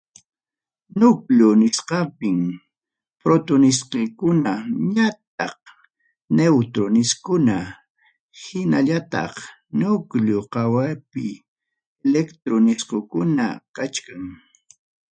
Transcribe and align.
Núcleo 0.99 1.49
nisqapim 1.61 2.39
protoneskuna 3.21 4.53
ñataq 4.95 5.59
neutroneskuna 6.37 7.57
hinallataq 8.41 9.33
núcleo 9.79 10.39
qawapi 10.53 11.25
electroneskuna 12.07 13.45
kachkan. 13.75 14.23